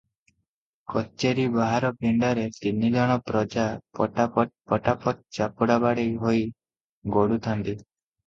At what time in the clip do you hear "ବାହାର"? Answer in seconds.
1.55-1.89